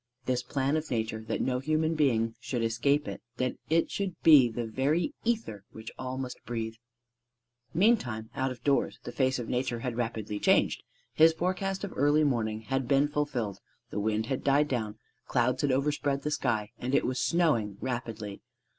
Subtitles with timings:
[0.25, 4.49] This plan of Nature that no human being should escape it, that it should be
[4.49, 6.73] the very ether which all must breathe.
[7.71, 10.81] Meantime out of doors the face of Nature had rapidly changed;
[11.13, 13.59] his forecast of early morning had been fulfilled:
[13.91, 18.41] the wind had died down, clouds had overspread the sky, and it was snowing rapidly.